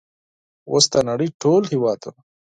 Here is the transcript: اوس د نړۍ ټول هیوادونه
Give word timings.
اوس 0.69 0.85
د 0.93 0.95
نړۍ 1.09 1.29
ټول 1.41 1.61
هیوادونه 1.73 2.19